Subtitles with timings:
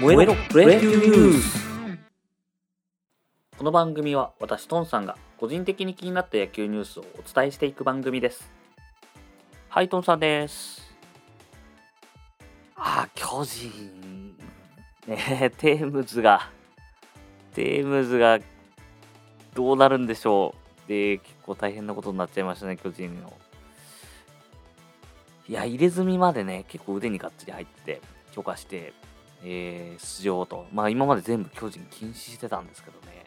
[0.00, 1.64] 燃えろプロ野球ニュース
[3.56, 8.50] この番組は私トンさんが個人的に気になった野球ニュースをお伝えしていく番組です。
[9.68, 10.82] はいトンさんです。
[12.74, 14.36] あー巨人。
[15.06, 16.50] ね テームズが
[17.54, 18.40] テームズが
[19.54, 20.88] どうなるんでしょう。
[20.88, 23.32] で結構大変なことになっちゃいましたね巨人の。
[25.48, 28.00] いや入れ墨までね結構腕にがっつり入ってて
[28.32, 28.92] 許可して
[29.44, 33.26] えー、出場と、まあ今まで全部巨人禁止してたんですけどね、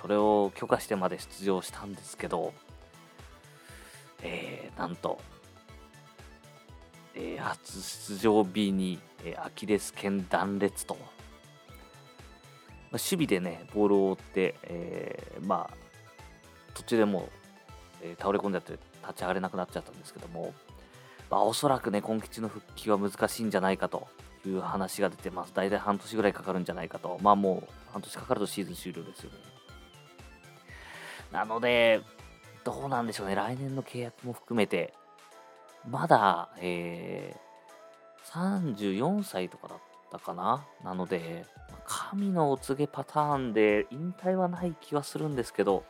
[0.00, 2.54] それを許可してまで出場したんですけど、
[4.22, 5.20] えー、なんと、
[7.14, 11.06] えー、初出場日に、えー、アキレス腱断裂と、まあ、
[12.92, 15.76] 守備でね、ボールを追って、えー、まあ、
[16.74, 17.28] 途中でもう、
[18.02, 20.54] え、倒れ込んじゃって立ち上がれなくなっちゃったんですけども、
[21.30, 24.08] まあ、おそらくね、今季の復帰は難しいんじゃないかと。
[24.48, 25.52] いう話が出てます。
[25.54, 27.18] 大体半年ぐらいかかるんじゃないかと。
[27.22, 29.36] まあもう半年かかるとシーズン終了ですよね。
[31.32, 32.00] なので、
[32.64, 33.34] どうなんでしょうね。
[33.34, 34.94] 来年の契約も含めて、
[35.88, 39.78] まだ、えー、34歳とかだっ
[40.10, 40.64] たかな。
[40.84, 41.46] なので、
[41.86, 45.84] 神のお告げパターンで引退はない気はするんですけど、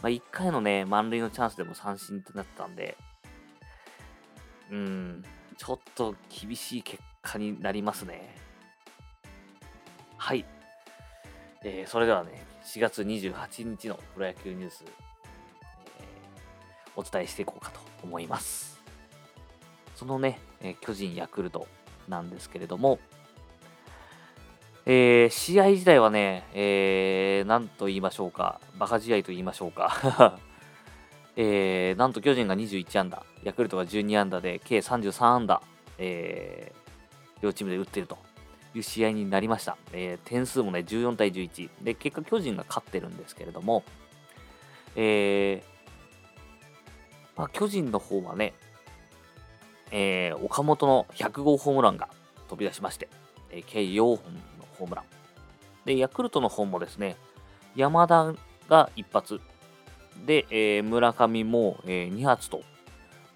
[0.00, 2.96] まあ、1回のね、満塁のチャンスでも三振となったんで、
[4.70, 5.24] うん、
[5.58, 8.34] ちょっと厳しい結果になりますね。
[10.16, 10.44] はい。
[11.64, 18.80] えー、それではね、4月28日のプロ野球ニュース、えー、お伝えしていこうかと思います。
[19.96, 21.66] そのね、えー、巨人、ヤクルト
[22.06, 23.00] なんですけれども、
[24.86, 30.38] えー、試合自体はね、えー、なんと言いましょうか、バカ試合と言いましょうか
[31.40, 35.62] えー、なんと巨人が21安打、ヤクルトが12安打で、計33安打、
[35.96, 38.18] えー、両チームで打ってると
[38.74, 39.76] いう試合になりました。
[39.92, 41.70] えー、点数もね、14対11。
[41.80, 43.84] で、結果巨人が勝ってるんですけれども、
[44.96, 48.52] えー、まあ、巨人の方はね、
[49.92, 52.08] えー、岡本の100号ホームランが
[52.48, 53.08] 飛び出しまして、
[53.52, 54.20] えー、計4本の
[54.76, 55.04] ホームラン。
[55.84, 57.16] で、ヤクルトの方もですね、
[57.76, 58.34] 山田
[58.68, 59.40] が一発、
[60.26, 62.62] で、えー、村上も、えー、2発と、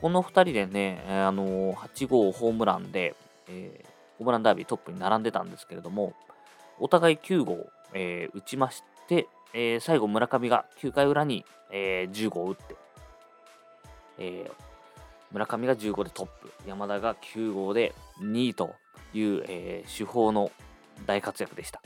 [0.00, 3.14] この2人でね、あのー、8号ホームランで、
[3.48, 3.84] え
[4.18, 6.12] ホームランダービートップに並んでたんですけれども、
[6.78, 12.76] お互い9号、え打ちまして、え最後村上が9回裏に、え10号打って、
[14.18, 14.50] え
[15.32, 18.74] 村上が15でトップ、山田が9号で2位と
[19.14, 20.50] いう、え手法の
[21.06, 21.80] 大活躍でした。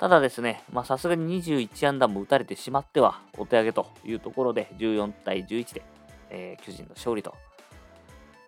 [0.00, 5.82] ただですね、さすがに21安打も打たれてしまってはお手上げというところで14対11で、
[6.30, 7.34] えー、巨人の勝利と。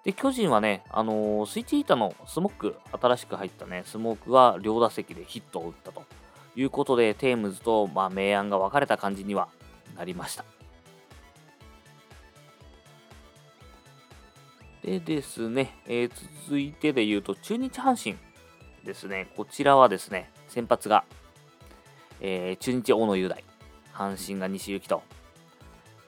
[0.03, 6.05] で、巨人はね、あのー、スイッチヒーターのスモック、新しく入ったね、スモークは両打席でヒットを打ったと
[6.57, 9.49] いうことで、テームズと、まあ、明暗が分かれた感じには
[9.95, 10.47] なりました。
[14.83, 16.13] でですね、えー、
[16.47, 18.17] 続いてで言うと、中日阪神
[18.87, 21.05] ですね、こちらはですね、先発が
[22.25, 23.45] えー、中日大野雄大、
[23.93, 25.03] 阪神が西行きと、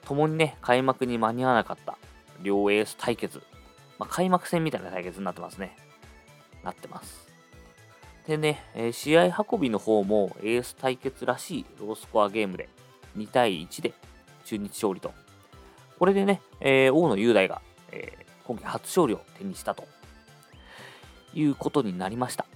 [0.06, 1.98] 共にね、開幕に間に合わなかった
[2.40, 3.42] 両エース対決、
[3.98, 5.76] まあ、開幕戦みたいな対決になってますね。
[6.62, 7.28] なってます。
[8.28, 12.68] でね、えー、試合運びの方もエース対決らしいロースコアゲームで
[13.18, 13.92] 2対1で
[14.44, 15.12] 中日勝利と。
[15.98, 17.60] これでね、えー、大野雄大が、
[17.90, 19.84] えー、今季初勝利を手にしたと
[21.34, 22.46] いうことになりました。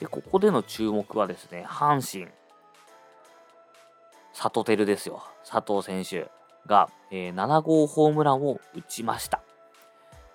[0.00, 2.30] で、ここでの注目はですね、阪神、
[4.34, 5.22] 佐藤輝ですよ。
[5.48, 6.30] 佐藤選手
[6.66, 9.40] が、えー、7号ホームランを打ちました。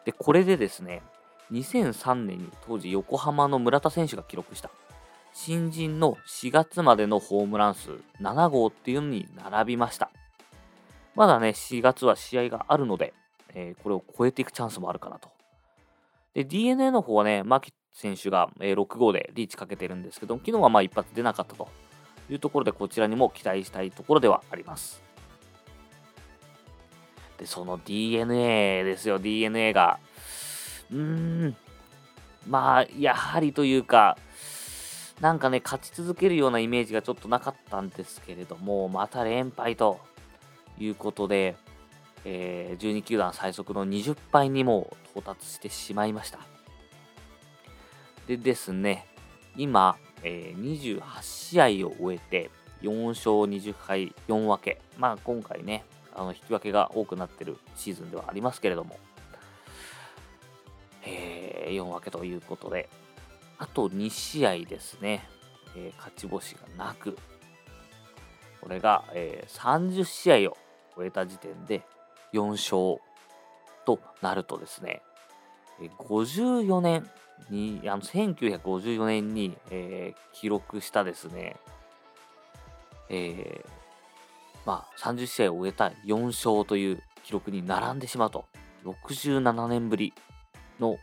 [0.05, 1.03] で、これでですね、
[1.51, 4.71] 2003年に当時横浜の村田選手が記録した
[5.33, 7.91] 新人の4月までのホームラン数
[8.21, 10.09] 7号っていうのに並びました。
[11.15, 13.13] まだね、4月は試合があるので、
[13.53, 15.29] えー、これを超えていくチャンスもあるかなと。
[16.33, 21.67] で、DNA の方はね、牧選手が6号でリーチかけてるんですけど昨日はまあ一発出なかったと
[22.29, 25.03] いうところでこちらにも期待したいところではあります。
[27.37, 29.19] でその DNA ですよ。
[29.19, 29.99] DNA が
[30.91, 31.55] うーん
[32.47, 34.17] まあやはりというか
[35.19, 39.99] なんかね勝ち続けるようなイメージがちょっとなかったんですけれどもまた連敗と
[40.79, 41.55] いうことで、
[42.25, 46.50] えー、12球団最速の20敗にも到達してしまいました。
[48.27, 49.07] でですね、
[49.57, 52.49] 今、えー、28試合を終えて、
[52.81, 54.81] 4勝20敗4分け。
[54.97, 55.83] まあ今回ね、
[56.13, 58.97] あの引き分けが多くなってるシーズンではありますけれども、
[61.05, 62.89] えー、4分けということで、
[63.57, 65.23] あと2試合ですね、
[65.75, 67.17] えー、勝ち星がなく、
[68.61, 70.57] これが、えー、30試合を
[70.95, 71.83] 終えた時点で
[72.33, 73.01] 4勝
[73.85, 75.01] となるとですね、
[75.99, 77.09] 54年
[77.49, 81.55] に、あの1954年に、えー、記録したですね、
[83.09, 83.69] えー、
[84.65, 88.45] まあ、30試合を終えた4勝という記録に並んでしまうと、
[88.85, 90.13] 67年ぶり
[90.79, 90.97] の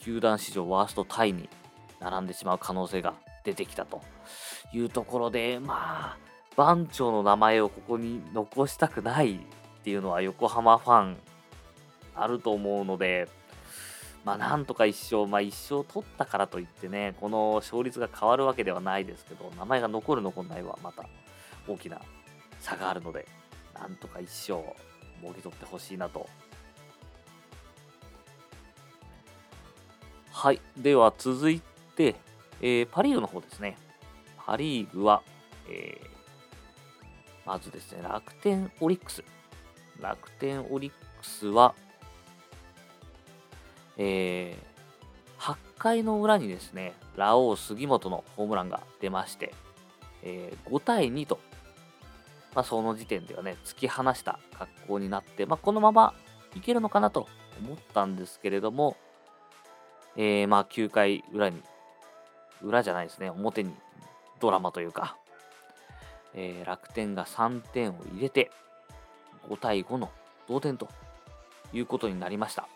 [0.00, 1.48] 球団史上ワーストタイに
[2.00, 3.14] 並んでしまう可能性が
[3.44, 4.02] 出てきたと。
[4.72, 6.18] いうところで、まあ、
[6.56, 9.38] 番長の名前をここに残したくないっ
[9.84, 11.16] ていうのは横浜ファン
[12.14, 13.28] あると思うので、
[14.26, 21.06] まあ、なんとか一勝、まあ、一勝取ったからといってね、この勝率が変わるわけではないですけど、名前が残る残んないはまた
[21.68, 22.00] 大きな
[22.58, 23.24] 差があるので、
[23.72, 24.54] なんとか一勝
[25.22, 26.28] もぎ取ってほしいなと。
[30.32, 30.60] はい。
[30.76, 31.62] では続い
[31.94, 32.16] て、
[32.60, 33.76] えー、パ・リーグの方ですね。
[34.44, 35.22] パ・リーグは、
[35.70, 36.06] えー、
[37.46, 39.22] まずですね、楽天オリックス。
[40.00, 41.76] 楽天オリックスは、
[43.98, 49.54] えー、8回の裏にですね、ラオウ杉本のホームランが出まして、
[50.22, 51.38] えー、5対2と、
[52.54, 56.14] まあ、その時点ではね、突き放した格好になって、まあ、このまま
[56.54, 57.28] いけるのかなと
[57.64, 58.96] 思ったんですけれども、
[60.16, 61.62] えー、まあ9回裏に、
[62.62, 63.74] 裏じゃないですね、表に
[64.40, 65.16] ドラマというか、
[66.34, 68.50] えー、楽天が3点を入れて、
[69.48, 70.10] 5対5の
[70.48, 70.88] 同点と
[71.72, 72.68] いうことになりました。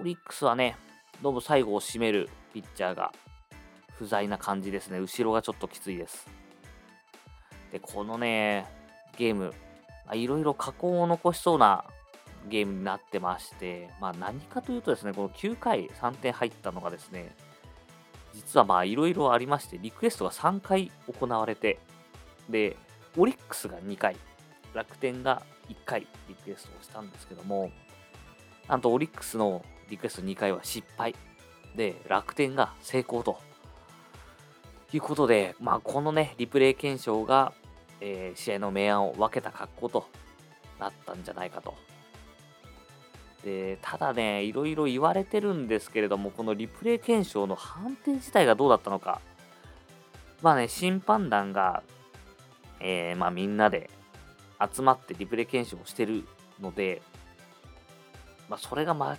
[0.00, 0.76] オリックスはね、
[1.22, 3.10] どうも最後を締めるピッチャーが
[3.94, 5.00] 不在な感じですね。
[5.00, 6.28] 後ろがちょっときついです。
[7.72, 8.66] で、このね、
[9.16, 9.52] ゲーム、
[10.12, 11.84] いろいろ加工を残しそうな
[12.48, 17.34] ゲームになってまして、まあ何かというとですね、この9回3点入ったのがですね、
[18.34, 21.80] 実はまあいろいろありまして、リクエストが3回行われて、
[22.48, 22.76] で、
[23.16, 24.16] オリックスが2回、
[24.74, 27.72] 楽天が1回リクエストをしたんですけども、
[28.68, 31.14] なんとオリックスのリクエスト2回は失敗。
[31.76, 33.38] で、楽天が成功と。
[34.92, 37.52] いうことで、まあ、このね、リプレイ検証が、
[38.00, 40.06] えー、試合の明暗を分けた格好と
[40.80, 41.74] なったんじゃないかと。
[43.44, 49.20] で、ただね、いろいろ言われてるんですけれども、このリプレイ検証の判定自体がどうだったのか。
[50.42, 51.82] まあね、審判団が、
[52.80, 53.90] えー、まあみんなで
[54.74, 56.24] 集まってリプレイ検証をしてる
[56.60, 57.02] ので、
[58.48, 59.18] まあそれが間違っ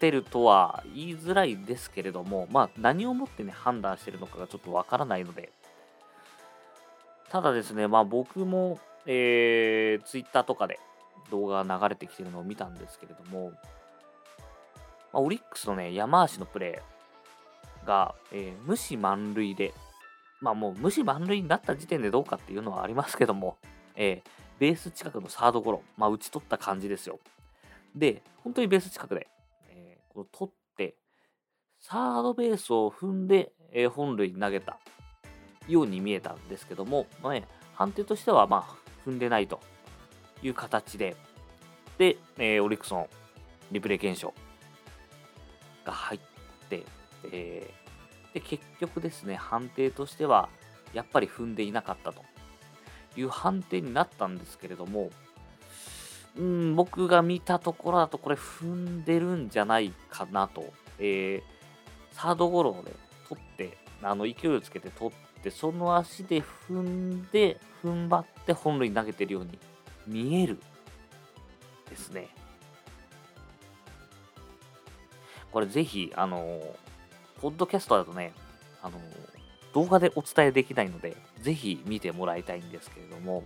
[0.00, 5.52] ってるとは言いづらいですけれども、まあ何をもってね、判断してるのかがちょっとわからないので、
[7.28, 10.80] ただですね、まあ僕も、えー、Twitter とかで
[11.30, 13.50] 動画が流れてきてるのを見たんですけれども、
[15.12, 19.74] まあ、オリックスのね、山足のプレーが、えー、無視満塁で、
[20.40, 23.58] まあもう無視満塁になった時点でどうかっていうのはありますけども、
[23.96, 27.18] えー、ベース近くのサードゴロ、まあ打ち取った感じですよ。
[27.94, 29.28] で、本当にベース近くで
[30.20, 30.96] こう取って、
[31.78, 34.78] サードベースを踏んで、えー、本塁に投げた
[35.68, 39.60] ように見えたんですけども、まあね、判定としては、まあ、踏んでないと
[40.42, 41.16] いう形で、
[41.98, 43.08] で、えー、オリックスの
[43.72, 44.34] リプレイ検証
[45.84, 46.20] が入っ
[46.68, 46.84] て、
[47.32, 50.48] えー、で、結局ですね、判定としては、
[50.92, 52.22] やっぱり踏んでいなかったと
[53.16, 55.10] いう判定になったんですけれども、
[56.36, 60.72] うん、僕が見たところだとこれ踏んでるんじゃないかなと。
[60.98, 62.92] えー、サードゴロをね、
[63.28, 69.58] 取って、あの、勢いをつけて取って、その足で踏んで、踏ん張って本塁投げてるように
[70.06, 70.60] 見える
[71.88, 72.28] ですね。
[75.50, 76.60] これぜひ、あの
[77.40, 78.32] ポッドキャストだとね、
[78.82, 79.00] あの
[79.72, 83.44] 動画でお伝えできないので、ぜひ見てもらいたいんですけれども、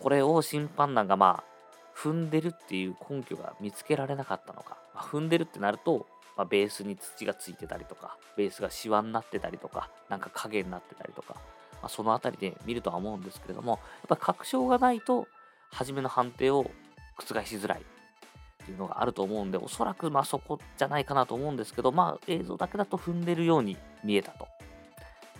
[0.00, 1.55] これを審判団がまあ、
[1.96, 11.34] 踏んでるっていう根拠が見つけられなかったのか、まあ、踏んでるってなると、まあ、ベースに土がついてたりとか、ベースがシワになってたりとか、なんか影になってたりとか、
[11.80, 15.26] まあ、そのあたりで見るとは思うんですけれども、やっぱ確証がないと、
[15.70, 16.70] 初めの判定を
[17.16, 24.46] 覆しづらいっていうのがあると思うんで、おそらくまあそこじゃないかなと思うんですけど、まあ映像だけだと踏んでるように見えたと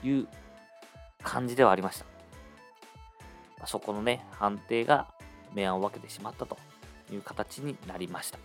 [0.03, 0.27] いう
[1.23, 2.07] 感じではありました。
[3.59, 5.09] ま、そこのね、判定が
[5.57, 6.57] 明暗を分けてしまったと
[7.13, 8.39] いう形になりました。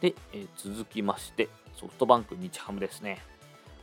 [0.00, 3.18] で、え、続きまして、ソフトバンク日ハムですね。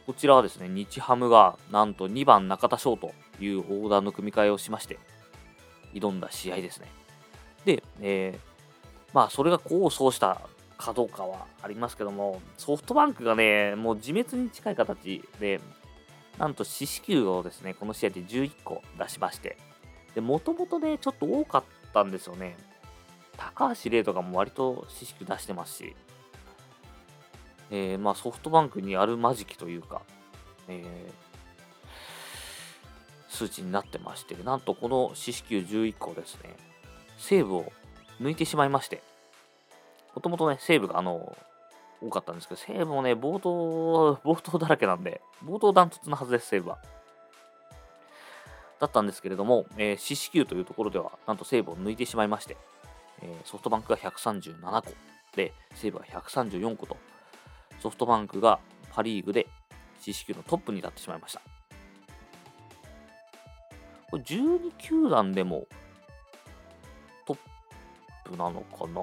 [0.07, 4.97] こちらはですね、日ハムがなんと2番中田翔というオーダーの組み替えをしまして、
[5.93, 6.87] 挑んだ試合ですね。
[7.65, 8.39] で、えー、
[9.13, 10.41] まあ、それが功を奏した
[10.77, 15.59] かどうかはありますけども、ソフトバンクがね、もう自滅に近い形で、
[16.37, 19.57] なんと四死球をですね、この試合で11個出しまして、
[20.17, 22.57] で、もともとね、ちょっと多かったんですよね。
[23.37, 25.95] 高橋礼とかも割と四死球出してますし、
[27.69, 30.01] えー、まあソフトバンクにあるまじきというか、
[30.67, 31.11] えー、
[33.31, 36.55] 数値になってまして、なんとこの四死球11個ですね、
[37.19, 37.71] 西武を
[38.19, 39.03] 抜いてしまいまして、
[40.15, 41.37] もともとね、西武があの、
[42.01, 46.79] 多かったんですけど、西武もね、冒頭、冒頭だらけなんで、冒頭ダントツのはずです、西武は。
[48.79, 52.57] だったんですけれども、えー、四死球というところでは、なんと西武を抜いてしまいまして、
[53.21, 54.91] えー、ソフトバンクが137個
[55.35, 56.97] で、西武は134個と、
[57.79, 58.59] ソフトバンクが
[58.91, 59.47] パ・リーグで
[59.99, 61.41] 四死球のトップになってしまいました。
[64.09, 65.67] これ12球団でも
[67.25, 67.37] トッ
[68.23, 69.01] プなのかな？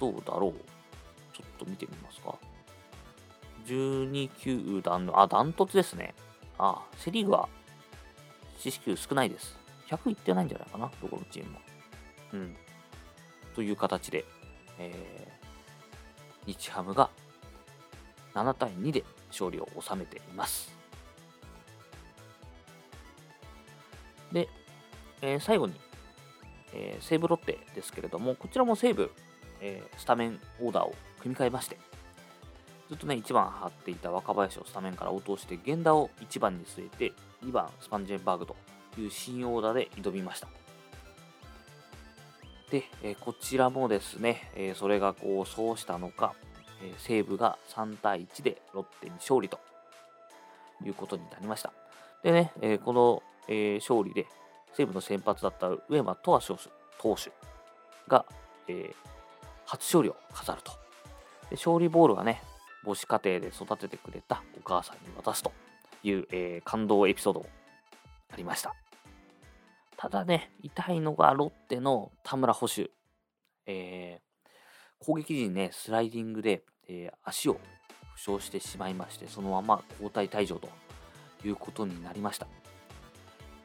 [0.00, 0.54] どうだろう？
[1.32, 2.34] ちょっと見てみますか。
[3.66, 6.14] 12球団の、あ、ダントツですね。
[6.58, 7.48] ああ、セ・リーグは
[8.58, 9.58] 四死球少ないです。
[9.88, 11.60] 100いってないんじゃないかな、どこのチームも。
[12.32, 12.56] うん。
[13.54, 14.24] という形で、
[14.78, 17.10] えー、日ハムが
[18.34, 20.74] 7対2で勝利を収めています。
[24.32, 24.48] で、
[25.22, 25.74] えー、最後に、
[26.74, 29.10] えー、西武ロッテですけれども、こちらも西武、
[29.60, 31.78] えー、スタメンオーダーを組み替えまして、
[32.88, 37.12] ずっとね、1番張っていた若林をスタメンから落として、源田を1番に据えて、
[37.44, 38.56] 2番スパンジェンバーグと
[38.98, 40.48] いう新オーダーで挑みました。
[42.70, 46.34] で、えー、こちらもですね、えー、それがこう、そうしたのか、
[46.82, 49.58] えー、西武が3対1でロッテに勝利と
[50.84, 51.72] いうことになりました。
[52.22, 54.26] でね、えこの、え勝利で、
[54.74, 56.46] 西武の先発だった上間投手
[57.00, 57.30] 投手
[58.08, 58.26] が、
[58.66, 58.94] え
[59.64, 60.72] 初勝利を飾ると。
[61.50, 62.42] で勝利ボールはね、
[62.86, 65.52] 母子家庭で育ててくれたお母さんに渡すと
[66.04, 67.46] いう、えー、感動エピソードも
[68.32, 68.74] ありました。
[69.96, 72.90] ただね、痛いのがロッテの田村捕手。
[73.66, 77.58] えー、攻撃時にね、スライディングで、えー、足を
[78.14, 80.68] 負傷してしまいまして、そのまま交代退場と
[81.44, 82.46] いうことになりました。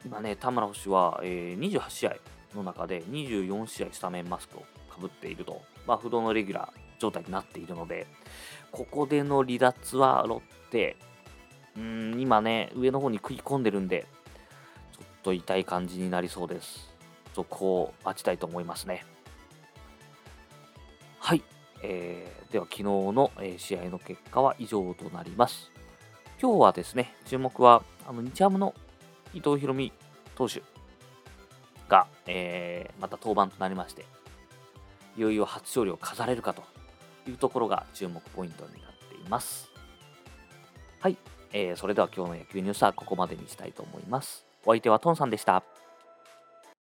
[0.04, 2.16] 今ね、田村捕手は、えー、28試合
[2.56, 8.06] の中で24試合スタメンマスクをかぶっていると、まあ、不動のレギュラー状態になっているので、
[8.70, 10.96] ここでの離脱はロッテ、
[11.76, 14.06] うん、今ね、上の方に食い込んでるんで、
[14.92, 16.92] ちょっと痛い感じになりそうです。
[17.34, 19.04] 続報を待ちたいと思いますね。
[21.18, 21.42] はい。
[21.82, 25.72] えー、では、昨日の、え、試合の結果は以上となります。
[26.40, 28.74] 今日はですね、注目は、あの日ハムの
[29.34, 29.92] 伊藤大海
[30.36, 30.62] 投手
[31.88, 34.04] が、えー、また登板となりまして、
[35.16, 36.62] いよいよ初勝利を飾れるかと
[37.26, 39.70] いうところが注目ポイントになっています。
[41.00, 41.16] はい、
[41.52, 44.46] えー、それでは今日の野球ニュースはここまでにしたいと思います。
[44.64, 45.62] お相手はトンさんでした。